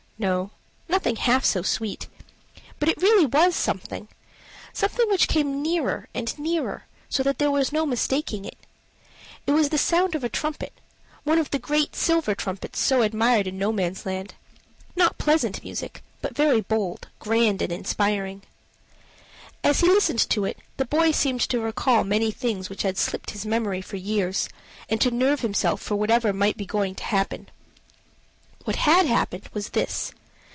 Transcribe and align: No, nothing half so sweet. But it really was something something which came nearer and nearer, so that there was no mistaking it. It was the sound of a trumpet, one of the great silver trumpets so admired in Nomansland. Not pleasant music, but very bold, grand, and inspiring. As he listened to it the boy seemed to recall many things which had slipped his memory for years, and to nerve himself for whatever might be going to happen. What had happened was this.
No, 0.21 0.51
nothing 0.87 1.15
half 1.15 1.43
so 1.43 1.63
sweet. 1.63 2.07
But 2.77 2.89
it 2.89 3.01
really 3.01 3.25
was 3.25 3.55
something 3.55 4.07
something 4.71 5.09
which 5.09 5.27
came 5.27 5.63
nearer 5.63 6.09
and 6.13 6.37
nearer, 6.37 6.85
so 7.09 7.23
that 7.23 7.39
there 7.39 7.49
was 7.49 7.71
no 7.71 7.87
mistaking 7.87 8.45
it. 8.45 8.59
It 9.47 9.53
was 9.53 9.69
the 9.69 9.79
sound 9.79 10.13
of 10.13 10.23
a 10.23 10.29
trumpet, 10.29 10.73
one 11.23 11.39
of 11.39 11.49
the 11.49 11.57
great 11.57 11.95
silver 11.95 12.35
trumpets 12.35 12.77
so 12.77 13.01
admired 13.01 13.47
in 13.47 13.57
Nomansland. 13.57 14.35
Not 14.95 15.17
pleasant 15.17 15.63
music, 15.63 16.03
but 16.21 16.35
very 16.35 16.61
bold, 16.61 17.07
grand, 17.17 17.59
and 17.63 17.71
inspiring. 17.71 18.43
As 19.63 19.79
he 19.79 19.87
listened 19.87 20.29
to 20.29 20.45
it 20.45 20.59
the 20.77 20.85
boy 20.85 21.09
seemed 21.09 21.41
to 21.49 21.59
recall 21.61 22.03
many 22.03 22.29
things 22.29 22.69
which 22.69 22.83
had 22.83 22.99
slipped 22.99 23.31
his 23.31 23.43
memory 23.43 23.81
for 23.81 23.95
years, 23.97 24.49
and 24.87 25.01
to 25.01 25.09
nerve 25.09 25.39
himself 25.41 25.81
for 25.81 25.95
whatever 25.95 26.31
might 26.31 26.57
be 26.57 26.65
going 26.67 26.93
to 26.93 27.05
happen. 27.05 27.49
What 28.63 28.75
had 28.75 29.07
happened 29.07 29.49
was 29.53 29.69
this. 29.69 30.13